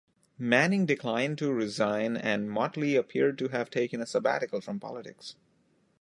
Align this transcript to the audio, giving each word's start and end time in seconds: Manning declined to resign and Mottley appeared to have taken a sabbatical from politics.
Manning 0.39 0.87
declined 0.87 1.37
to 1.37 1.53
resign 1.53 2.17
and 2.17 2.49
Mottley 2.49 2.95
appeared 2.97 3.37
to 3.37 3.49
have 3.49 3.69
taken 3.69 4.01
a 4.01 4.07
sabbatical 4.07 4.59
from 4.59 4.79
politics. 4.79 5.35